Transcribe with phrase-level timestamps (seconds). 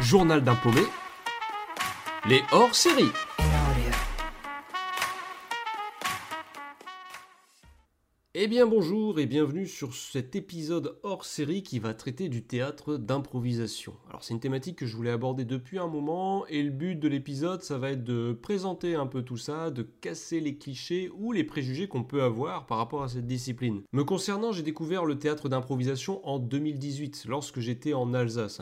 [0.00, 0.58] Journal d'un
[2.28, 3.12] les hors-séries.
[8.36, 12.96] Eh bien bonjour et bienvenue sur cet épisode hors série qui va traiter du théâtre
[12.96, 13.94] d'improvisation.
[14.08, 17.06] Alors c'est une thématique que je voulais aborder depuis un moment et le but de
[17.06, 21.30] l'épisode ça va être de présenter un peu tout ça, de casser les clichés ou
[21.30, 23.82] les préjugés qu'on peut avoir par rapport à cette discipline.
[23.92, 28.60] Me concernant j'ai découvert le théâtre d'improvisation en 2018 lorsque j'étais en Alsace.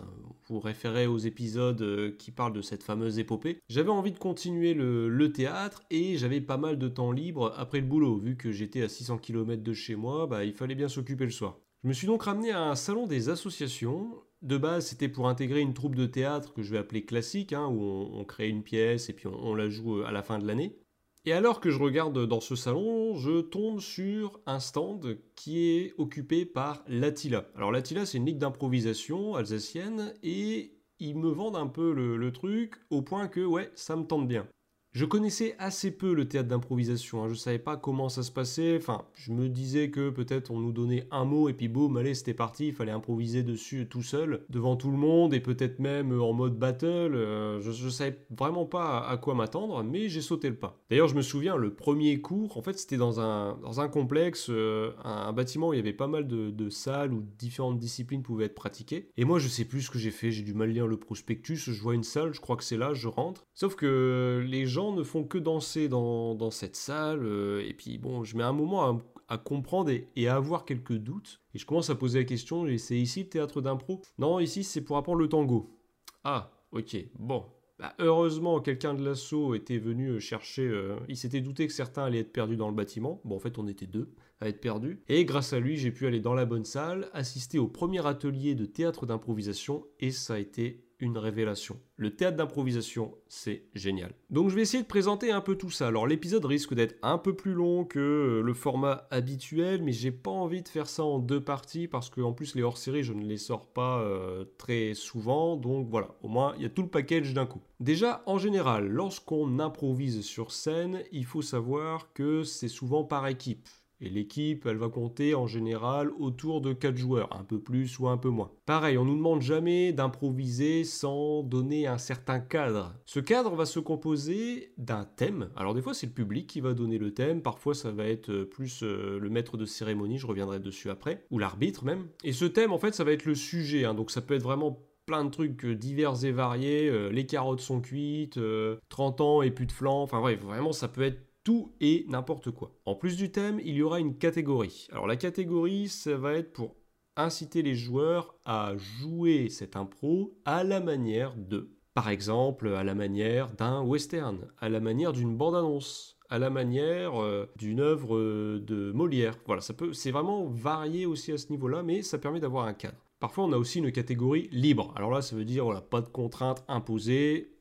[0.61, 3.59] Référez aux épisodes euh, qui parlent de cette fameuse épopée.
[3.69, 7.80] J'avais envie de continuer le, le théâtre et j'avais pas mal de temps libre après
[7.80, 10.88] le boulot vu que j'étais à 600 km de chez moi, bah, il fallait bien
[10.88, 11.59] s'occuper le soir.
[11.83, 14.23] Je me suis donc ramené à un salon des associations.
[14.43, 17.66] De base, c'était pour intégrer une troupe de théâtre que je vais appeler classique, hein,
[17.66, 20.46] où on, crée une pièce et puis on, la joue euh, à la fin de
[20.46, 20.77] l'année.
[21.24, 25.95] Et alors que je regarde dans ce salon, je tombe sur un stand qui est
[25.96, 27.46] occupé par l'Attila.
[27.54, 32.74] Alors l'Attila, c'est une ligue d'improvisation alsacienne et ils me vendent un peu le, truc
[32.90, 34.48] au point que ouais, ça me tente bien.
[34.95, 37.29] Je connaissais assez peu le théâtre d'improvisation, hein.
[37.29, 40.59] je ne savais pas comment ça se passait, enfin je me disais que peut-être on
[40.59, 44.02] nous donnait un mot et puis boum, allez c'était parti, il fallait improviser dessus tout
[44.02, 48.18] seul, devant tout le monde et peut-être même en mode battle, euh, je, ne savais
[48.37, 50.79] vraiment pas à, quoi m'attendre, mais j'ai sauté le pas.
[50.90, 54.48] D'ailleurs je me souviens, le premier cours, en fait c'était dans un, dans un complexe,
[54.51, 58.23] euh, un, bâtiment où il y avait pas mal de, de, salles où différentes disciplines
[58.23, 60.68] pouvaient être pratiquées, et moi je sais plus ce que j'ai fait, j'ai du mal
[60.68, 63.74] lire le prospectus, je vois une salle, je crois que c'est là, je rentre, sauf
[63.74, 67.25] que les gens ne font que danser dans, cette salle.
[67.25, 71.41] Euh, et puis bon, je mets un moment à, comprendre et, à avoir quelques doutes.
[71.55, 74.00] Et je commence à poser la question, c'est ici le théâtre d'impro?
[74.19, 75.78] Non, ici c'est pour apprendre le tango.
[76.25, 77.44] Ah, ok, bon.
[77.78, 80.66] Bah, heureusement, quelqu'un de l'assaut était venu euh, chercher.
[80.69, 83.21] Euh, il s'était douté que certains allaient être perdus dans le bâtiment.
[83.25, 85.00] Bon, en fait, on était deux à être perdus.
[85.09, 88.55] Et grâce à lui, j'ai pu aller dans la bonne salle, assister au premier atelier
[88.55, 91.78] de théâtre d'improvisation, et ça a été une révélation.
[91.97, 94.14] Le théâtre d'improvisation, c'est génial.
[94.31, 95.88] Donc je vais essayer de présenter un peu tout ça.
[95.88, 100.30] Alors l'épisode risque d'être un peu plus long que le format habituel, mais j'ai pas
[100.30, 103.36] envie de faire ça en deux parties parce qu'en plus les hors-séries, je ne les
[103.36, 105.56] sors pas euh, très souvent.
[105.56, 107.60] Donc voilà, au moins il y a tout le package d'un coup.
[107.80, 113.68] Déjà, en général, lorsqu'on improvise sur scène, il faut savoir que c'est souvent par équipe.
[114.02, 118.08] Et l'équipe, elle va compter en général autour de 4 joueurs, un peu plus ou
[118.08, 118.50] un peu moins.
[118.66, 122.94] Pareil, on nous demande jamais d'improviser sans donner un certain cadre.
[123.04, 125.50] Ce cadre va se composer d'un thème.
[125.54, 128.30] Alors des fois c'est le public qui va donner le thème, parfois ça va être
[128.30, 132.08] euh, plus euh, le maître de cérémonie, je reviendrai dessus après, ou l'arbitre même.
[132.24, 133.94] Et ce thème en fait ça va être le sujet, hein.
[133.94, 137.80] donc ça peut être vraiment plein de trucs euh, divers et variés, les carottes sont
[137.80, 138.41] cuites,
[138.88, 142.50] 30 ans et plus de flanc, enfin bref, vraiment ça peut être tout et n'importe
[142.50, 142.72] quoi.
[142.86, 144.88] En plus du thème, il y aura une catégorie.
[144.92, 146.76] Alors la catégorie, ça va être pour
[147.16, 151.70] inciter les joueurs à jouer cette impro à la manière de.
[151.94, 157.20] Par exemple, à la manière d'un western, à la manière d'une bande-annonce, à la manière
[157.20, 158.19] euh, d'une œuvre
[158.59, 159.36] de Molière.
[159.44, 162.72] Voilà, ça peut, c'est vraiment varié aussi à ce niveau-là, mais ça permet d'avoir un
[162.72, 162.97] cadre.
[163.20, 164.94] Parfois, on a aussi une catégorie libre.
[164.97, 167.53] Alors là, ça veut dire voilà, pas de contraintes imposées.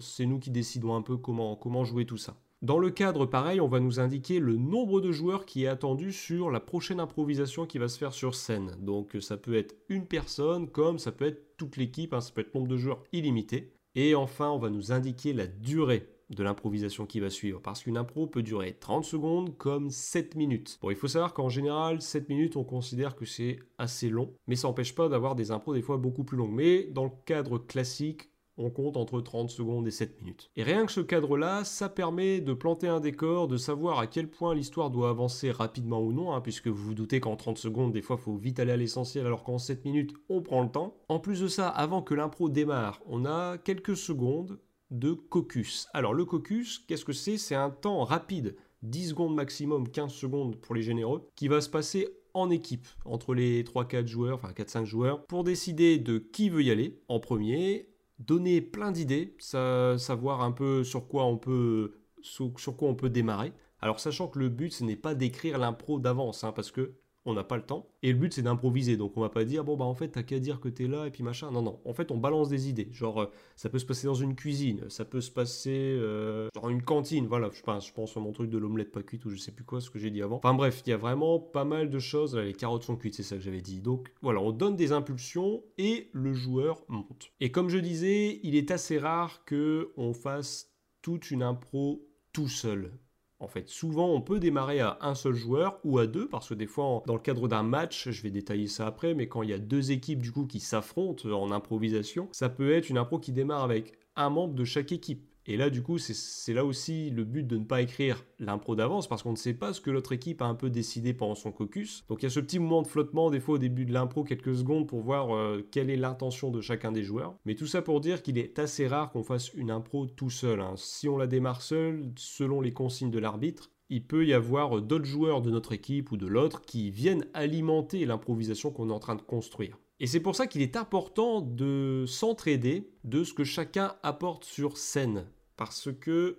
[0.00, 2.36] c'est nous qui décidons un peu comment, comment jouer tout ça.
[2.60, 6.12] Dans le cadre pareil, on va nous indiquer le nombre de joueurs qui est attendu
[6.12, 8.72] sur la prochaine improvisation qui va se faire sur scène.
[8.80, 12.40] Donc ça peut être une personne comme ça peut être toute l'équipe, hein, ça peut
[12.40, 13.74] être nombre de joueurs illimité.
[13.94, 17.60] Et enfin, on va nous indiquer la durée de l'improvisation qui va suivre.
[17.62, 20.78] Parce qu'une impro peut durer 30 secondes comme 7 minutes.
[20.82, 24.34] Bon, il faut savoir qu'en général, 7 minutes, on considère que c'est assez long.
[24.48, 26.54] Mais ça n'empêche pas d'avoir des impros des fois beaucoup plus longues.
[26.54, 30.50] Mais dans le cadre classique, on compte entre 30 secondes et 7 minutes.
[30.56, 34.28] Et rien que ce cadre-là, ça permet de planter un décor, de savoir à quel
[34.28, 37.92] point l'histoire doit avancer rapidement ou non, hein, puisque vous vous doutez qu'en 30 secondes,
[37.92, 40.96] des fois, faut vite aller à l'essentiel, alors qu'en 7 minutes, on prend le temps.
[41.08, 44.58] En plus de ça, avant que l'impro démarre, on a quelques secondes
[44.90, 45.86] de caucus.
[45.92, 47.36] Alors le caucus, qu'est-ce que c'est?
[47.36, 51.68] C'est un temps rapide, 10 secondes maximum, 15 secondes pour les généreux, qui va se
[51.68, 56.62] passer en équipe entre les 3-4 joueurs, enfin 4-5 joueurs, pour décider de qui veut
[56.62, 57.88] y aller en premier,
[58.18, 63.52] donner plein d'idées, savoir un peu sur quoi on peut, sur, quoi on peut démarrer.
[63.80, 66.94] Alors sachant que le but ce n'est pas d'écrire l'impro d'avance, hein, parce que
[67.24, 67.86] on n'a pas le temps.
[68.02, 70.22] Et le but c'est d'improviser, donc on va pas dire bon bah en fait t'as
[70.22, 71.50] qu'à dire que t'es là et puis machin.
[71.50, 72.88] Non non, en fait on balance des idées.
[72.92, 73.26] Genre euh,
[73.56, 77.26] ça peut se passer dans une cuisine, ça peut se passer euh, dans une cantine.
[77.26, 79.52] Voilà, je pense, je pense à mon truc de l'omelette pas cuite ou je sais
[79.52, 80.36] plus quoi ce que j'ai dit avant.
[80.36, 82.36] Enfin bref, il y a vraiment pas mal de choses.
[82.36, 83.80] les carottes sont cuites, c'est ça que j'avais dit.
[83.80, 87.30] Donc voilà, on donne des impulsions et le joueur monte.
[87.40, 90.72] Et comme je disais, il est assez rare que on fasse
[91.02, 92.92] toute une impro tout seul
[93.40, 96.54] En fait, souvent on peut démarrer à un seul joueur ou à deux, parce que
[96.54, 99.50] des fois, dans le cadre d'un match, je vais détailler ça après, mais quand il
[99.50, 103.20] y a deux équipes du coup qui s'affrontent en improvisation, ça peut être une impro
[103.20, 105.28] qui démarre avec un membre de chaque équipe.
[105.50, 109.08] Et là, du coup, c'est là aussi le but de ne pas écrire l'impro d'avance
[109.08, 111.52] parce qu'on ne sait pas ce que l'autre équipe a un peu décidé pendant son
[111.52, 112.04] caucus.
[112.06, 114.24] Donc il y a ce petit moment de flottement, des fois au début de l'impro,
[114.24, 117.34] quelques secondes pour voir euh, quelle est l'intention de chacun des joueurs.
[117.46, 120.60] Mais tout ça pour dire qu'il est assez rare qu'on fasse une impro tout seul.
[120.60, 120.74] Hein.
[120.76, 125.06] Si on la démarre seul, selon les consignes de l'arbitre, il peut y avoir d'autres
[125.06, 129.16] joueurs de notre équipe ou de l'autre qui viennent alimenter l'improvisation qu'on est en train
[129.16, 129.78] de construire.
[129.98, 134.76] Et c'est pour ça qu'il est important de s'entraider de ce que chacun apporte sur
[134.76, 135.24] scène
[135.58, 136.38] parce que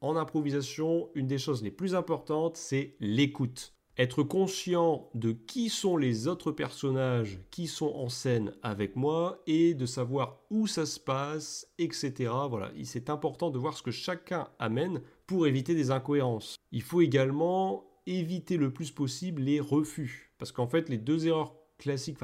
[0.00, 3.74] en improvisation, une des choses les plus importantes, c'est l'écoute.
[3.96, 9.74] Être conscient de qui sont les autres personnages qui sont en scène avec moi et
[9.74, 12.30] de savoir où ça se passe, etc.
[12.48, 16.56] Voilà, c'est important de voir ce que chacun amène pour éviter des incohérences.
[16.70, 20.32] Il faut également éviter le plus possible les refus.
[20.38, 22.18] Parce qu'en fait, les deux erreurs classiques,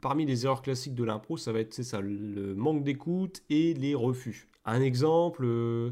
[0.00, 3.94] parmi les erreurs classiques de l'impro, ça va être ça, le manque d'écoute et les
[3.94, 4.48] refus.
[4.64, 5.90] Un exemple, euh,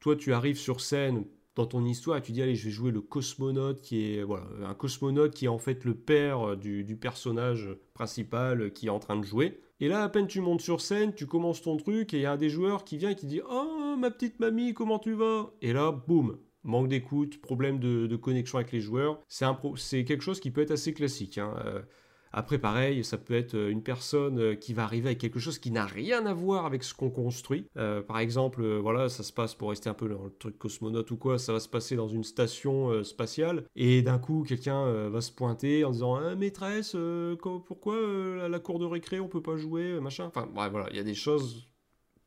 [0.00, 1.24] toi tu arrives sur scène
[1.54, 4.46] dans ton histoire et tu dis allez je vais jouer le cosmonaute qui est voilà
[4.64, 9.16] un cosmonaute qui est en fait le père du, personnage principal qui est en train
[9.16, 9.60] de jouer.
[9.80, 12.26] Et là à peine tu montes sur scène, tu commences ton truc et il y
[12.26, 15.12] a un des joueurs qui vient et qui dit oh ma petite mamie comment tu
[15.12, 15.52] vas?
[15.60, 19.20] Et là boum manque d'écoute, problème de, connexion avec les joueurs.
[19.28, 21.38] C'est quelque chose qui peut être assez classique.
[21.38, 21.54] Hein.
[21.64, 21.82] Euh,
[22.32, 25.58] après, pareil, ça peut être euh, une personne euh, qui va arriver avec quelque chose
[25.58, 27.66] qui n'a rien à voir avec ce qu'on construit.
[27.76, 31.10] Euh, par exemple, voilà, ça se passe pour rester un peu dans le truc cosmonaute
[31.10, 35.20] ou quoi, ça va se passer dans une station spatiale et d'un coup, quelqu'un va
[35.20, 36.96] se pointer en disant maîtresse,
[37.40, 37.96] pourquoi
[38.44, 40.24] à la cour de récré on peut pas jouer, machin?
[40.24, 41.68] Enfin, bref, voilà, il y a des choses,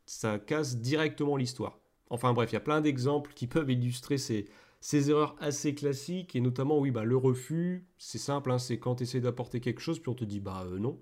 [0.05, 1.79] ça casse directement l'histoire.
[2.09, 4.45] Enfin bref, il y a plein d'exemples qui peuvent illustrer ces,
[4.85, 8.97] ces erreurs assez classiques, et notamment, oui, bah, le refus, c'est simple, hein, c'est quand
[8.97, 11.01] tu essaies d'apporter quelque chose, puis on te dit, bah euh, non.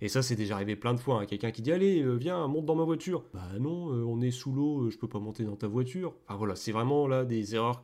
[0.00, 1.20] Et ça, c'est déjà arrivé plein de fois.
[1.20, 1.26] Hein.
[1.26, 3.24] Quelqu'un qui dit, allez, euh, viens, monte dans ma voiture.
[3.34, 6.14] Bah non, euh, on est sous l'eau, je peux pas monter dans ta voiture.
[6.28, 7.82] Enfin voilà, c'est vraiment là des erreurs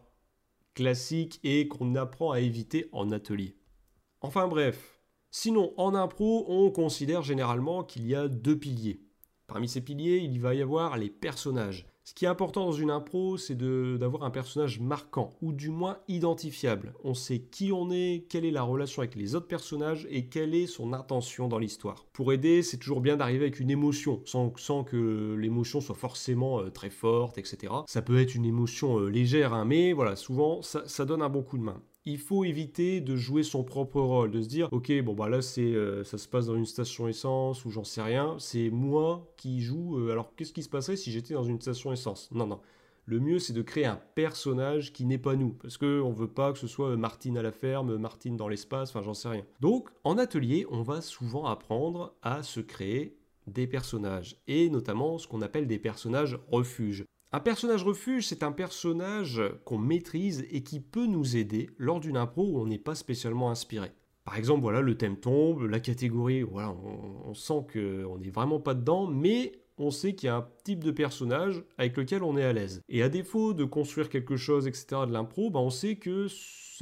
[0.74, 3.56] classiques et qu'on apprend à éviter en atelier.
[4.20, 5.00] Enfin bref.
[5.32, 9.00] Sinon, en impro, on considère généralement qu'il y a deux piliers.
[9.48, 11.91] Parmi ces piliers, il va y avoir les personnages.
[12.04, 15.98] Ce qui est important dans une impro, c'est d'avoir un personnage marquant, ou du moins
[16.08, 16.94] identifiable.
[17.04, 20.54] On sait qui on est, quelle est la relation avec les autres personnages et quelle
[20.54, 22.06] est son intention dans l'histoire.
[22.12, 24.50] Pour aider, c'est toujours bien d'arriver avec une émotion, sans,
[24.82, 27.72] que l'émotion soit forcément euh, très forte, etc.
[27.86, 31.42] Ça peut être une émotion euh, légère, hein, mais voilà, souvent, ça donne un bon
[31.42, 34.92] coup de main il faut éviter de jouer son propre rôle, de se dire ok
[35.02, 38.02] bon bah là c'est euh, ça se passe dans une station essence ou j'en sais
[38.02, 39.98] rien, c'est moi qui joue.
[39.98, 42.30] Euh, alors qu'est-ce qui se passerait si j'étais dans une station essence?
[42.32, 42.60] Non non.
[43.04, 46.28] Le mieux c'est de créer un personnage qui n'est pas nous parce que on veut
[46.28, 49.44] pas que ce soit Martine à la ferme, Martine dans l'espace, enfin j'en sais rien.
[49.60, 53.16] Donc en atelier, on va souvent apprendre à se créer
[53.46, 57.04] des personnages et notamment ce qu'on appelle des personnages refuges.
[57.34, 62.18] Un personnage refuge, c'est un personnage qu'on maîtrise et qui peut nous aider lors d'une
[62.18, 63.90] impro où on n'est pas spécialement inspiré.
[64.24, 66.76] Par exemple, voilà, le thème tombe, la catégorie, voilà,
[67.24, 70.84] on, sent qu'on n'est vraiment pas dedans, mais on sait qu'il y a un type
[70.84, 72.82] de personnage avec lequel on est à l'aise.
[72.90, 76.26] Et à défaut de construire quelque chose, etc., de l'impro, bah on sait que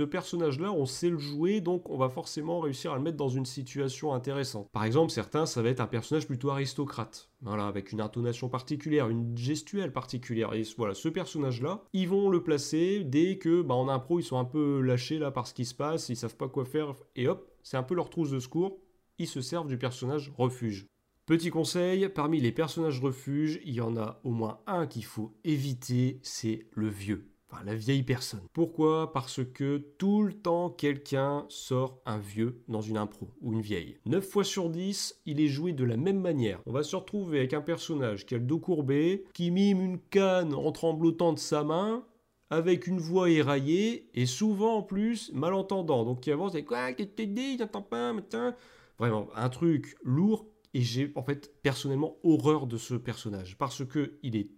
[0.01, 3.29] ce personnage-là, on sait le jouer, donc on va forcément réussir à le mettre dans
[3.29, 4.71] une situation intéressante.
[4.73, 9.11] Par exemple, certains, ça va être un personnage plutôt aristocrate, voilà, avec une intonation particulière,
[9.11, 10.55] une gestuelle particulière.
[10.55, 14.39] Et voilà, ce personnage-là, ils vont le placer dès que, bah, en impro, ils sont
[14.39, 17.29] un peu lâchés là par ce qui se passe, ils savent pas quoi faire, et
[17.29, 18.79] hop, c'est un peu leur trousse de secours,
[19.19, 20.87] ils se servent du personnage refuge.
[21.27, 25.35] Petit conseil, parmi les personnages refuge, il y en a au moins un qu'il faut
[25.45, 27.30] éviter, c'est le vieux
[27.65, 28.41] la vieille personne.
[28.53, 29.13] Pourquoi?
[29.13, 33.99] Parce que tout le temps, quelqu'un sort un vieux dans une impro ou une vieille.
[34.07, 36.61] 9 fois sur 10, il est joué de la même manière.
[36.67, 39.99] On va se retrouver avec un personnage qui a le dos courbé, qui mime une
[39.99, 42.05] canne en tremblotant de sa main,
[42.51, 46.05] avec une voix éraillée, et souvent en plus malentendant.
[46.05, 48.55] Donc qui avance et quoi, qu'est-ce que tu dis, j'entends pas, matin.
[48.99, 50.47] Vraiment, un truc lourd.
[50.73, 54.51] Et j'ai en fait personnellement horreur de ce personnage parce que il est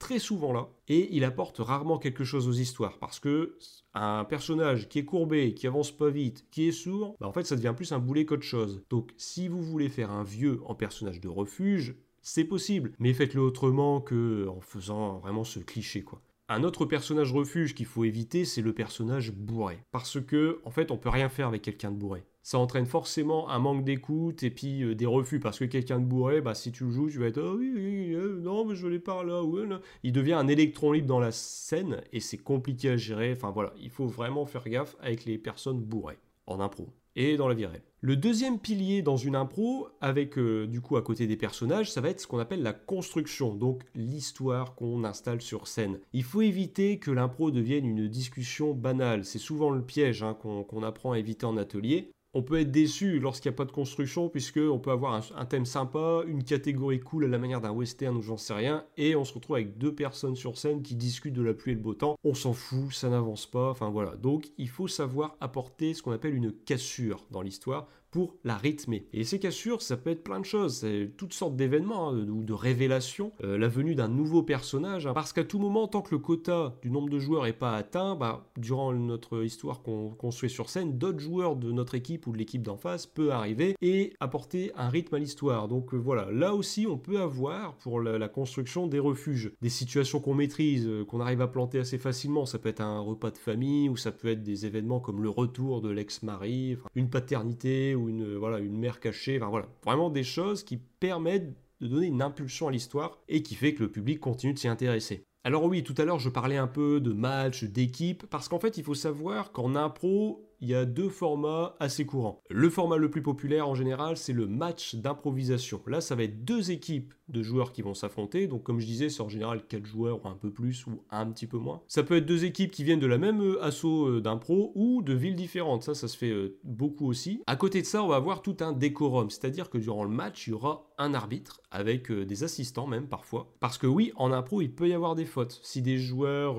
[0.00, 3.56] très souvent là et il apporte rarement quelque chose aux histoires parce que
[3.94, 7.44] un personnage qui est courbé, qui avance pas vite, qui est sourd, bah en fait
[7.44, 8.82] ça devient plus un boulet qu'autre chose.
[8.90, 13.40] Donc si vous voulez faire un vieux en personnage de refuge, c'est possible, mais faites-le
[13.40, 16.20] autrement que en faisant vraiment ce cliché quoi.
[16.52, 19.78] Un autre personnage refuge qu'il faut éviter, c'est le personnage bourré.
[19.92, 22.24] Parce que, en fait, on peut rien faire avec quelqu'un de bourré.
[22.42, 25.40] Ça entraîne forcément un manque d'écoute et puis euh, des refus.
[25.40, 27.72] Parce que quelqu'un de bourré, bah, si tu le joues, tu vas être oh, oui,
[27.74, 29.80] oui, euh, non, mais je l'ai pas là, là.
[30.02, 33.32] Il devient un électron libre dans la scène et c'est compliqué à gérer.
[33.32, 37.48] Enfin voilà, il faut vraiment faire gaffe avec les personnes bourrées en impro et dans
[37.48, 37.82] la vie réelle.
[38.00, 42.00] Le deuxième pilier dans une impro, avec euh, du coup à côté des personnages, ça
[42.00, 45.98] va être ce qu'on appelle la construction, donc l'histoire qu'on installe sur scène.
[46.12, 50.82] Il faut éviter que l'impro devienne une discussion banale, c'est souvent le piège hein, qu'on
[50.82, 54.28] apprend à éviter en atelier on peut être déçu lorsqu'il n'y a pas de construction,
[54.28, 58.16] puisque on peut avoir un, thème sympa, une catégorie cool à la manière d'un western
[58.16, 61.34] ou j'en sais rien, et on se retrouve avec deux personnes sur scène qui discutent
[61.34, 62.16] de la pluie et le beau temps.
[62.24, 64.16] On s'en fout, ça n'avance pas, enfin voilà.
[64.16, 69.06] Donc il faut savoir apporter ce qu'on appelle une cassure dans l'histoire pour la rythmer.
[69.12, 70.86] Et ces cassures, ça peut être plein de choses,
[71.16, 75.12] toutes sortes d'événements hein, ou de révélations, euh, la venue d'un nouveau personnage, hein.
[75.12, 78.16] parce qu'à tout moment, tant que le quota du nombre de joueurs n'est pas atteint,
[78.16, 82.38] bah, durant notre histoire qu'on construit sur scène, d'autres joueurs de notre équipe ou de
[82.38, 85.68] l'équipe d'en face peuvent arriver et apporter un rythme à l'histoire.
[85.68, 90.20] Donc euh, voilà, là aussi, on peut avoir pour la, construction des refuges, des situations
[90.20, 92.46] qu'on maîtrise, euh, qu'on arrive à planter assez facilement.
[92.46, 95.30] Ça peut être un repas de famille ou ça peut être des événements comme le
[95.30, 99.36] retour de l'ex-mari, une paternité une, voilà, mer cachée.
[99.36, 103.54] Enfin, voilà, vraiment des choses qui permettent de donner une impulsion à l'histoire et qui
[103.54, 105.24] fait que le public continue de s'y intéresser.
[105.44, 108.76] Alors oui, tout à l'heure je parlais un peu de match, d'équipe, parce qu'en fait
[108.76, 112.42] il faut savoir qu'en impro, il y a deux formats assez courants.
[112.50, 115.80] Le format le plus populaire en général, c'est le match d'improvisation.
[115.86, 118.46] Là, ça va être deux équipes de joueurs qui vont s'affronter.
[118.46, 121.26] Donc, comme je disais, c'est en général quatre joueurs ou un peu plus ou un
[121.30, 121.82] petit peu moins.
[121.88, 125.02] Ça peut être deux équipes qui viennent de la même euh, assaut euh, d'impro ou
[125.02, 125.82] de villes différentes.
[125.82, 127.42] Ça, ça se fait euh, beaucoup aussi.
[127.46, 129.30] À côté de ça, on va avoir tout un décorum.
[129.30, 133.54] C'est-à-dire que durant le match, il y aura un arbitre avec des assistants même parfois.
[133.60, 135.60] Parce que oui, en impro, il peut y avoir des fautes.
[135.62, 136.56] Si des joueurs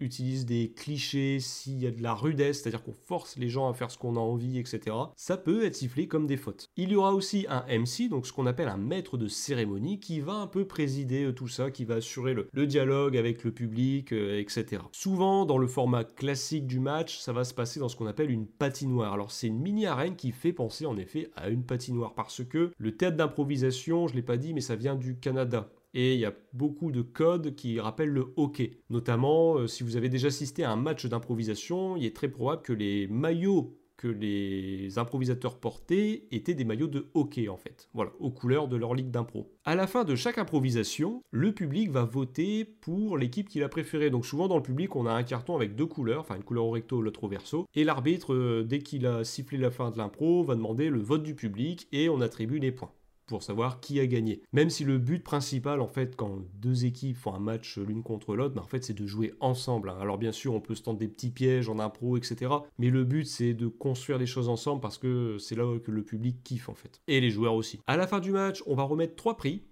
[0.00, 3.74] utilise des clichés, s'il y a de la rudesse, c'est-à-dire qu'on force les gens à
[3.74, 6.70] faire ce qu'on a envie, etc., ça peut être sifflé comme des fautes.
[6.76, 10.20] Il y aura aussi un MC, donc ce qu'on appelle un maître de cérémonie, qui
[10.20, 14.12] va un peu présider euh, tout ça, qui va assurer le, dialogue avec le public,
[14.12, 14.82] euh, etc.
[14.92, 18.30] Souvent, dans le format classique du match, ça va se passer dans ce qu'on appelle
[18.30, 19.12] une patinoire.
[19.12, 22.96] Alors c'est une mini-arène qui fait penser en effet à une patinoire, parce que le
[22.96, 26.26] théâtre d'improvisation, je ne l'ai pas dit, mais ça vient du Canada et il y
[26.26, 28.72] a beaucoup de codes qui rappellent le hockey.
[28.90, 32.62] Notamment, euh, si vous avez déjà assisté à un match d'improvisation, il est très probable
[32.62, 38.10] que les maillots que les improvisateurs portaient étaient des maillots de hockey en fait, voilà,
[38.18, 39.52] aux couleurs de leur ligue d'impro.
[39.64, 44.10] À la fin de chaque improvisation, le public va voter pour l'équipe qu'il a préférée.
[44.10, 46.66] Donc souvent dans le public, on a un carton avec deux couleurs, enfin une couleur
[46.66, 49.98] au recto, l'autre au verso, et l'arbitre, euh, dès qu'il a sifflé la fin de
[49.98, 52.92] l'impro, va demander le vote du public et on attribue les points
[53.26, 54.42] pour savoir qui a gagné.
[54.52, 58.36] Même si le but principal, en fait, quand deux équipes font un match l'une contre
[58.36, 59.90] l'autre, bah, en fait, c'est de jouer ensemble.
[59.90, 59.96] Hein.
[60.00, 62.52] Alors bien sûr, on peut se tenter des petits pièges en impro, etc.
[62.78, 66.02] Mais le but, c'est de construire les choses ensemble parce que c'est là que le
[66.02, 67.00] public kiffe, en fait.
[67.08, 67.80] Et les joueurs aussi.
[67.86, 69.64] À la fin du match, on va remettre trois prix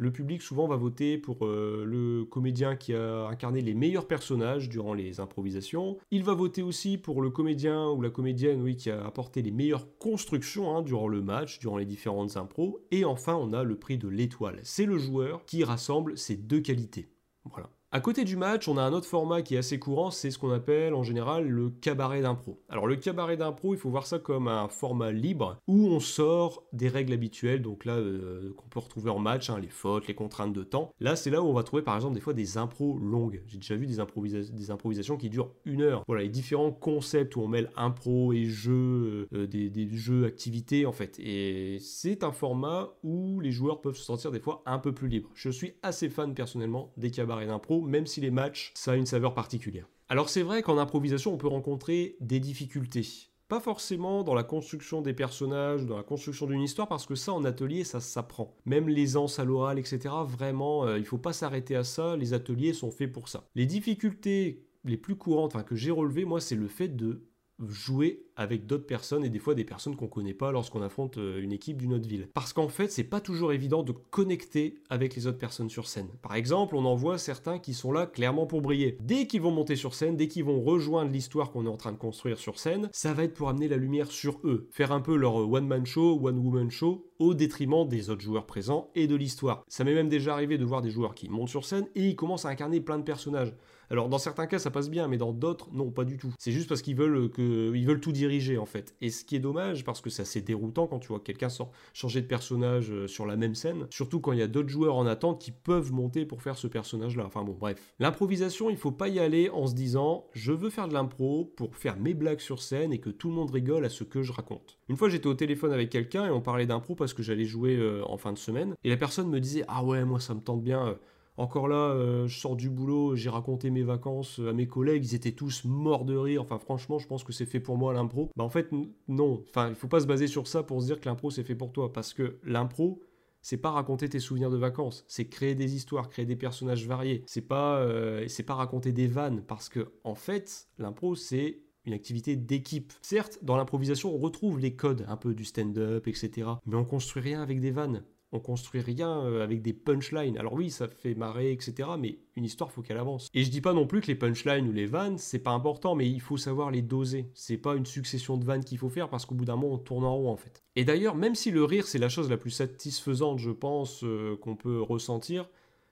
[0.00, 4.70] le public souvent va voter pour euh, le comédien qui a incarné les meilleurs personnages
[4.70, 5.98] durant les improvisations.
[6.10, 9.98] Il va voter aussi pour le comédien ou la comédienne qui a apporté les meilleures
[9.98, 12.80] constructions hein, durant le match, durant les différentes impros.
[12.90, 14.60] Et enfin, on a le prix de l'étoile.
[14.62, 17.08] C'est le joueur qui rassemble ces deux qualités.
[17.44, 17.68] Voilà.
[17.92, 20.38] À côté du match, on a un autre format qui est assez courant, c'est ce
[20.38, 22.62] qu'on appelle en général le cabaret d'impro.
[22.68, 26.62] Alors le cabaret d'impro, il faut voir ça comme un format libre où on sort
[26.72, 30.14] des règles habituelles, donc là euh, qu'on peut retrouver en match, hein, les fautes, les
[30.14, 30.92] contraintes de temps.
[31.00, 33.42] Là, c'est là où on va trouver par exemple des fois des impros longues.
[33.48, 36.04] J'ai déjà vu des, improvisations qui durent une heure.
[36.06, 40.86] Voilà, les différents concepts où on mêle impro et jeu, euh, des, des jeux, activités
[40.86, 41.18] en fait.
[41.18, 45.08] Et c'est un format où les joueurs peuvent se sentir des fois un peu plus
[45.08, 45.30] libres.
[45.34, 49.06] Je suis assez fan personnellement des cabarets d'impro même si les matchs, ça a une
[49.06, 49.88] saveur particulière.
[50.08, 53.06] Alors c'est vrai qu'en improvisation, on peut rencontrer des difficultés.
[53.48, 57.32] Pas forcément dans la construction des personnages, dans la construction d'une histoire, parce que ça
[57.32, 58.54] en atelier, ça s'apprend.
[58.64, 62.72] Même l'aisance à l'oral, etc., vraiment, euh, il faut pas s'arrêter à ça, les ateliers
[62.72, 63.48] sont faits pour ça.
[63.56, 67.26] Les difficultés les plus courantes que j'ai relevées, moi, c'est le fait de
[67.68, 71.42] jouer avec d'autres personnes et des fois des personnes qu'on connaît pas lorsqu'on affronte euh,
[71.42, 72.26] une équipe d'une autre ville.
[72.32, 76.08] Parce qu'en fait, c'est pas toujours évident de connecter avec les autres personnes sur scène.
[76.22, 78.96] Par exemple, on en voit certains qui sont là clairement pour briller.
[79.02, 81.92] Dès qu'ils vont monter sur scène, dès qu'ils vont rejoindre l'histoire qu'on est en train
[81.92, 85.02] de construire sur scène, ça va être pour amener la lumière sur eux, faire un
[85.02, 89.06] peu leur one man show, one woman show au détriment des autres joueurs présents et
[89.06, 89.64] de l'histoire.
[89.68, 92.16] Ça m'est même déjà arrivé de voir des joueurs qui montent sur scène et ils
[92.16, 93.54] commencent à incarner plein de personnages.
[93.90, 96.32] Alors dans certains cas ça passe bien, mais dans d'autres non pas du tout.
[96.38, 98.94] C'est juste parce qu'ils veulent que ils veulent tout diriger en fait.
[99.00, 101.48] Et ce qui est dommage, parce que c'est assez déroutant quand tu vois quelqu'un
[101.92, 104.96] changer de personnage euh, sur la même scène, surtout quand il y a d'autres joueurs
[104.96, 107.24] en attente qui peuvent monter pour faire ce personnage-là.
[107.26, 107.92] Enfin bon, bref.
[107.98, 111.76] L'improvisation, il faut pas y aller en se disant je veux faire de l'impro pour
[111.76, 114.32] faire mes blagues sur scène et que tout le monde rigole à ce que je
[114.32, 114.78] raconte.
[114.88, 117.76] Une fois, j'étais au téléphone avec quelqu'un et on parlait d'impro parce que j'allais jouer
[117.76, 118.74] euh, en fin de semaine.
[118.84, 120.86] Et la personne me disait ah ouais, moi ça me tente bien.
[120.86, 120.94] Euh,
[121.40, 125.14] encore là, euh, je sors du boulot, j'ai raconté mes vacances à mes collègues, ils
[125.14, 126.42] étaient tous morts de rire.
[126.42, 128.30] Enfin, franchement, je pense que c'est fait pour moi l'impro.
[128.36, 128.70] Bah, en fait,
[129.08, 129.42] non.
[129.48, 131.54] Enfin, il faut pas se baser sur ça pour se dire que l'impro c'est fait
[131.54, 131.92] pour toi.
[131.94, 133.00] Parce que l'impro,
[133.40, 137.24] c'est pas raconter tes souvenirs de vacances, c'est créer des histoires, créer des personnages variés.
[137.26, 139.42] C'est pas, euh, c'est pas raconter des vannes.
[139.46, 142.92] Parce que, en fait, l'impro, c'est une activité d'équipe.
[143.00, 146.50] Certes, dans l'improvisation, on retrouve les codes un peu du stand-up, etc.
[146.66, 150.38] Mais on construit rien avec des vannes on construit rien euh, avec des punchlines.
[150.38, 151.90] Alors oui, ça fait marrer, etc.
[151.98, 153.28] Mais une histoire, faut qu'elle avance.
[153.34, 155.94] Et je dis pas non plus que les punchlines ou les vannes, c'est pas important,
[155.94, 157.30] mais il faut savoir les doser.
[157.34, 159.78] C'est pas une succession de vannes qu'il faut faire parce qu'au bout d'un moment, on
[159.78, 160.62] tourne en rond en fait.
[160.76, 164.36] Et d'ailleurs, même si le rire, c'est la chose la plus satisfaisante, je pense, euh,
[164.36, 165.48] qu'on peut ressentir,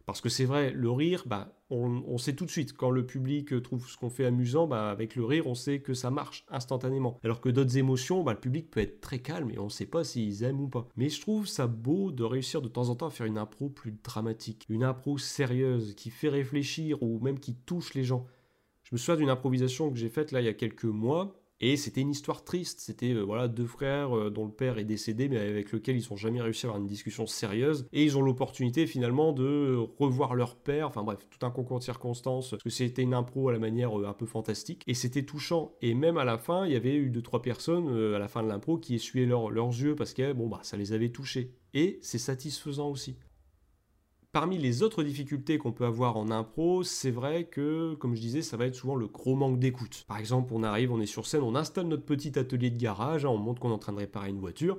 [0.08, 3.60] parce que c'est vrai, le rire, bah, on, sait tout de suite, quand le public
[3.60, 7.18] trouve ce qu'on fait amusant, bah, avec le rire, on sait que ça marche instantanément.
[7.22, 9.84] Alors que d'autres émotions, bah, le public peut être très calme et on ne sait
[9.84, 10.88] pas s'ils aiment ou pas.
[10.96, 13.68] Mais je trouve ça beau de réussir de temps en temps à faire une impro
[13.68, 18.24] plus dramatique, une impro sérieuse, qui fait réfléchir ou même qui touche les gens.
[18.84, 21.76] Je me souviens d'une improvisation que j'ai faite là il y a quelques mois, et
[21.76, 22.80] c'était une histoire triste.
[22.80, 26.06] C'était euh, voilà deux frères euh, dont le père est décédé, mais avec lequel ils
[26.10, 27.86] n'ont jamais réussi à avoir une discussion sérieuse.
[27.92, 30.86] Et ils ont l'opportunité finalement de revoir leur père.
[30.88, 32.50] Enfin bref, tout un concours de circonstances.
[32.50, 34.82] Parce que c'était une impro à la manière euh, un peu fantastique.
[34.86, 35.72] Et c'était touchant.
[35.82, 38.42] Et même à la fin, il y avait eu deux trois personnes à la fin
[38.42, 41.52] de l'impro qui essuyaient leurs yeux parce que bon bah ça les avait touchés.
[41.74, 43.16] Et c'est satisfaisant aussi.
[44.38, 48.40] Parmi les autres difficultés qu'on peut avoir en impro, c'est vrai que, comme je disais,
[48.40, 50.04] ça va être souvent le gros manque d'écoute.
[50.06, 53.24] Par exemple, on arrive, on est sur scène, on installe notre petit atelier de garage,
[53.24, 54.78] hein, on montre qu'on est en train de réparer une voiture,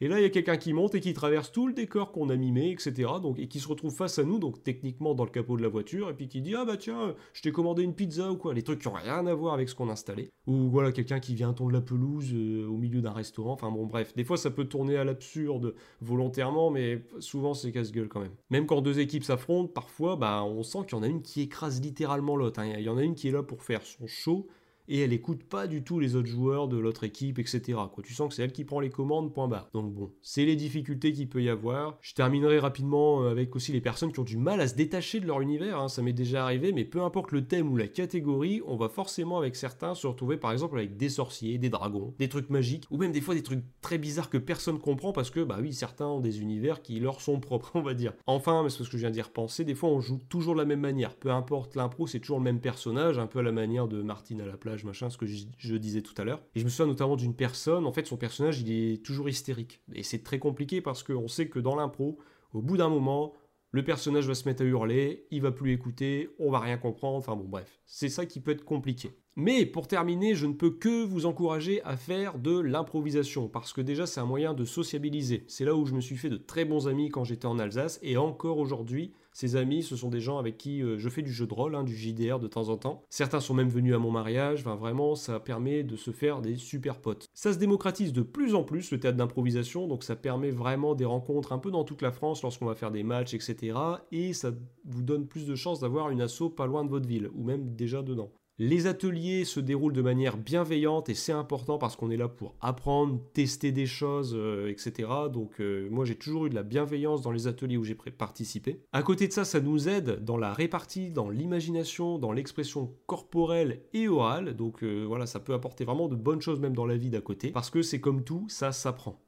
[0.00, 2.28] et là, il y a quelqu'un qui monte et qui traverse tout le décor qu'on
[2.28, 3.10] a mimé, etc.
[3.20, 5.68] Donc, et qui se retrouve face à nous, donc techniquement dans le capot de la
[5.68, 8.54] voiture, et puis qui dit Ah bah tiens, je t'ai commandé une pizza ou quoi.
[8.54, 10.30] Les trucs qui n'ont rien à voir avec ce qu'on a installé.
[10.46, 13.52] Ou voilà, quelqu'un qui vient tondre la pelouse euh, au milieu d'un restaurant.
[13.52, 14.14] Enfin bon, bref.
[14.14, 18.34] Des fois, ça peut tourner à l'absurde volontairement, mais souvent, c'est casse-gueule quand même.
[18.50, 21.42] Même quand deux équipes s'affrontent, parfois, bah, on sent qu'il y en a une qui
[21.42, 22.60] écrase littéralement l'autre.
[22.60, 22.72] Hein.
[22.78, 24.46] Il y en a une qui est là pour faire son show
[24.88, 27.60] et elle écoute pas du tout les autres joueurs de l'autre équipe, etc.
[27.92, 28.02] Quoi.
[28.02, 29.68] Tu sens que c'est elle qui prend les commandes, point barre.
[29.72, 31.98] Donc bon, c'est les difficultés qu'il peut y avoir.
[32.00, 35.20] Je terminerai rapidement euh, avec aussi les personnes qui ont du mal à se détacher
[35.20, 35.88] de leur univers, hein.
[35.88, 39.38] ça m'est déjà arrivé, mais peu importe le thème ou la catégorie, on va forcément
[39.38, 42.96] avec certains se retrouver par exemple avec des sorciers, des dragons, des trucs magiques, ou
[42.96, 46.06] même des fois des trucs très bizarres que personne comprend parce que, bah oui, certains
[46.06, 48.14] ont des univers qui leur sont propres, on va dire.
[48.26, 50.54] Enfin, mais c'est ce que je viens de dire penser, des fois on joue toujours
[50.54, 53.42] de la même manière, peu importe l'impro, c'est toujours le même personnage, un peu à
[53.42, 56.42] la manière de Martine à la plage machin, ce que je, disais tout à l'heure.
[56.54, 59.80] Et je me souviens notamment d'une personne, en fait, son personnage, il est toujours hystérique.
[59.94, 62.18] Et c'est très compliqué parce qu'on sait que dans l'impro,
[62.52, 63.34] au bout d'un moment,
[63.70, 67.18] le personnage va se mettre à hurler, il va plus écouter, on va rien comprendre,
[67.18, 69.10] enfin bon bref, c'est ça qui peut être compliqué.
[69.36, 73.80] Mais pour terminer, je ne peux que vous encourager à faire de l'improvisation, parce que
[73.80, 75.44] déjà c'est un moyen de sociabiliser.
[75.48, 78.00] C'est là où je me suis fait de très bons amis quand j'étais en Alsace,
[78.02, 81.32] et encore aujourd'hui, ces amis, ce sont des gens avec qui euh, je fais du
[81.32, 83.04] jeu de rôle, hein, du JDR de temps en temps.
[83.08, 84.64] Certains sont même venus à mon mariage.
[84.64, 87.28] Vraiment, ça permet de se faire des super potes.
[87.34, 89.86] Ça se démocratise de plus en plus, le théâtre d'improvisation.
[89.86, 92.90] Donc, ça permet vraiment des rencontres un peu dans toute la France lorsqu'on va faire
[92.90, 93.78] des matchs, etc.
[94.10, 94.50] Et ça
[94.84, 97.76] vous donne plus de chances d'avoir une asso pas loin de votre ville, ou même
[97.76, 98.32] déjà dedans.
[98.60, 102.56] Les ateliers se déroulent de manière bienveillante et c'est important parce qu'on est là pour
[102.60, 105.08] apprendre, tester des choses, euh, etc.
[105.32, 108.80] Donc euh, moi j'ai toujours eu de la bienveillance dans les ateliers où j'ai participé.
[108.92, 113.82] À côté de ça, ça nous aide dans la répartie, dans l'imagination, dans l'expression corporelle
[113.92, 114.56] et orale.
[114.56, 117.20] Donc euh, voilà, ça peut apporter vraiment de bonnes choses même dans la vie d'à
[117.20, 119.22] côté parce que c'est comme tout, ça s'apprend.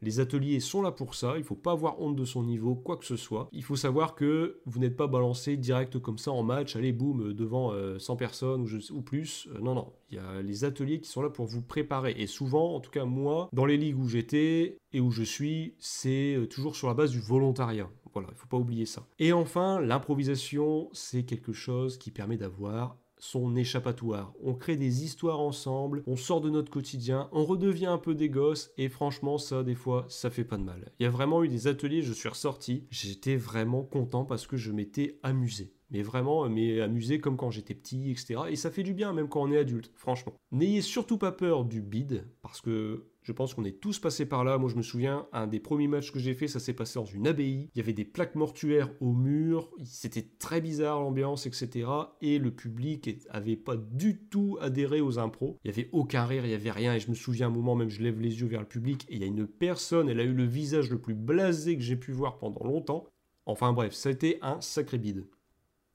[0.00, 2.76] Les ateliers sont là pour ça, il ne faut pas avoir honte de son niveau,
[2.76, 3.48] quoi que ce soit.
[3.52, 7.32] Il faut savoir que vous n'êtes pas balancé direct comme ça en match, allez boum,
[7.32, 9.48] devant 100 euh, personnes ou, plus.
[9.54, 12.14] Euh, non, non, il y a les ateliers qui sont là pour vous préparer.
[12.16, 15.74] Et souvent, en tout cas moi, dans les ligues où j'étais et où je suis,
[15.78, 17.90] c'est euh, toujours sur la base du volontariat.
[18.12, 19.06] Voilà, il ne faut pas oublier ça.
[19.18, 24.32] Et enfin, l'improvisation, c'est quelque chose qui permet d'avoir son échappatoire.
[24.42, 28.28] On crée des histoires ensemble, on sort de notre quotidien, on redevient un peu des
[28.28, 30.92] gosses et franchement ça des fois ça fait pas de mal.
[30.98, 34.56] Il y a vraiment eu des ateliers, je suis ressorti, j'étais vraiment content parce que
[34.56, 35.72] je m'étais amusé.
[35.90, 38.40] Mais vraiment, mais amusé comme quand j'étais petit, etc.
[38.50, 40.34] Et ça fait du bien même quand on est adulte, franchement.
[40.52, 44.42] N'ayez surtout pas peur du bide, parce que Je pense qu'on est tous passés par
[44.42, 44.56] là.
[44.56, 47.04] Moi, je me souviens, un des premiers matchs que j'ai fait, ça s'est passé dans
[47.04, 47.68] une abbaye.
[47.74, 49.70] Il y avait des plaques mortuaires au mur.
[49.84, 51.90] C'était très bizarre l'ambiance, etc.
[52.22, 55.58] Et le public avait pas du tout adhéré aux impros.
[55.62, 56.94] Il y avait aucun rire, il y avait rien.
[56.94, 59.16] Et je me souviens un moment, même je lève les yeux vers le public et
[59.16, 61.96] il y a une personne, elle a eu le visage le plus blasé que j'ai
[61.96, 63.04] pu voir pendant longtemps.
[63.44, 65.26] Enfin bref, ça a été un sacré bide.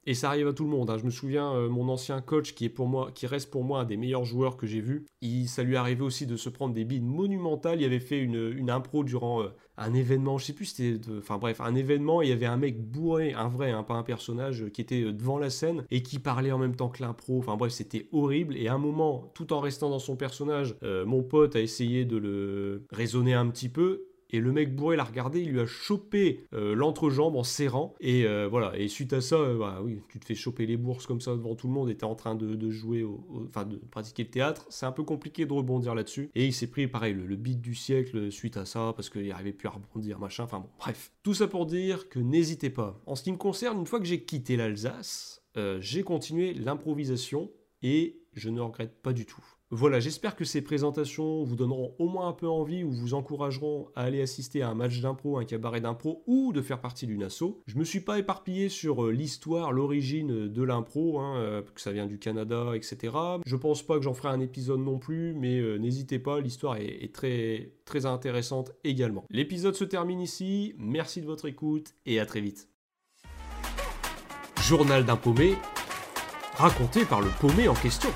[0.05, 0.89] Et ça arrive à tout le monde.
[0.89, 0.97] Hein.
[0.97, 3.81] Je me souviens, euh, mon ancien coach, qui, est pour moi, qui reste pour moi
[3.81, 5.05] un des meilleurs joueurs que j'ai vu,
[5.47, 7.81] ça lui arrivait aussi de se prendre des bides monumentales.
[7.81, 10.99] Il avait fait une, impro durant euh, un événement, je sais plus, c'était.
[11.17, 14.03] Enfin bref, un événement, il y avait un mec bourré, un vrai, hein, pas un
[14.03, 17.39] personnage, qui était euh, devant la scène et qui parlait en même temps que l'impro.
[17.39, 18.57] Enfin bref, c'était horrible.
[18.57, 22.17] Et à un moment, tout en restant dans son personnage, mon pote a essayé de
[22.17, 26.47] le raisonner un petit peu et le mec bourré l'a regardé, il lui a chopé
[26.53, 27.93] euh, l'entrejambe en serrant.
[27.99, 28.75] Et euh, voilà.
[28.77, 31.31] Et suite à ça, euh, bah, oui, tu te fais choper les bourses comme ça
[31.31, 33.05] devant tout le monde et t'es en train de, jouer,
[33.47, 34.65] enfin de pratiquer le théâtre.
[34.69, 36.31] C'est un peu compliqué de rebondir là-dessus.
[36.33, 39.53] Et il s'est pris, pareil, le, beat du siècle suite à ça parce qu'il n'arrivait
[39.53, 40.45] plus à rebondir, machin.
[40.45, 41.11] Enfin bon, bref.
[41.21, 42.99] Tout ça pour dire que n'hésitez pas.
[43.05, 45.43] En ce qui me concerne, une fois que j'ai quitté l'Alsace,
[45.79, 47.51] j'ai continué l'improvisation
[47.83, 49.43] et je ne regrette pas du tout.
[49.75, 53.87] Voilà, j'espère que ces présentations vous donneront au moins un peu envie ou vous encourageront
[53.95, 57.23] à aller assister à un match d'impro, un cabaret d'impro ou de faire partie d'une
[57.23, 57.59] asso.
[57.65, 61.91] Je me suis pas éparpillé sur euh, l'histoire, l'origine de l'impro, hein, euh, que ça
[61.91, 63.17] vient du Canada, etc.
[63.47, 66.75] Je pense pas que j'en ferai un épisode non plus, mais euh, n'hésitez pas, l'histoire
[66.77, 69.25] est, très, très intéressante également.
[69.31, 72.69] L'épisode se termine ici, merci de votre écoute et à très vite.
[74.61, 75.55] Journal d'un paumé,
[76.57, 78.11] raconté par le paumé en question.